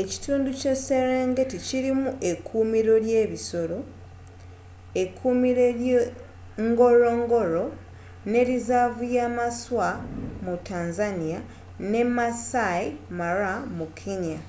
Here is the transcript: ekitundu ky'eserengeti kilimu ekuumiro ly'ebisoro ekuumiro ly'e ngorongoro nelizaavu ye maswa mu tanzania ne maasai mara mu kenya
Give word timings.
ekitundu 0.00 0.50
ky'eserengeti 0.60 1.56
kilimu 1.66 2.08
ekuumiro 2.30 2.94
ly'ebisoro 3.06 3.78
ekuumiro 5.02 5.66
ly'e 5.78 6.00
ngorongoro 6.68 7.64
nelizaavu 8.30 9.02
ye 9.14 9.24
maswa 9.38 9.88
mu 10.44 10.54
tanzania 10.68 11.38
ne 11.90 12.02
maasai 12.16 12.86
mara 13.18 13.52
mu 13.76 13.86
kenya 13.98 14.40